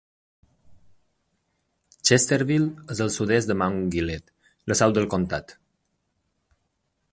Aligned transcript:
Chesterville 2.09 2.87
és 2.95 3.03
al 3.05 3.13
sud-est 3.17 3.53
de 3.53 3.57
Mount 3.63 3.79
Gilead, 3.97 4.33
la 4.73 4.81
seu 4.83 4.97
del 4.99 5.09
comtat. 5.15 5.57